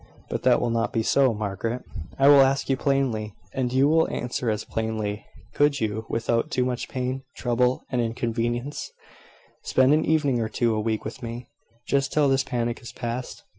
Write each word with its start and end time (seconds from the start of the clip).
But 0.31 0.41
that 0.41 0.59
will 0.59 0.71
not 0.71 0.91
be 0.91 1.03
so, 1.03 1.31
Margaret, 1.31 1.83
I 2.17 2.27
will 2.27 2.41
ask 2.41 2.71
you 2.71 2.75
plainly, 2.75 3.35
and 3.53 3.71
you 3.71 3.87
will 3.87 4.09
answer 4.09 4.49
as 4.49 4.65
plainly 4.65 5.23
could 5.53 5.79
you, 5.79 6.07
without 6.09 6.49
too 6.49 6.65
much 6.65 6.89
pain, 6.89 7.21
trouble, 7.35 7.83
and 7.91 8.01
inconvenience, 8.01 8.89
spend 9.61 9.93
an 9.93 10.03
evening 10.03 10.39
or 10.39 10.49
two 10.49 10.73
a 10.73 10.79
week 10.79 11.05
with 11.05 11.21
me, 11.21 11.51
just 11.87 12.11
till 12.11 12.27
this 12.29 12.43
panic 12.43 12.81
is 12.81 12.91
passed? 12.91 13.43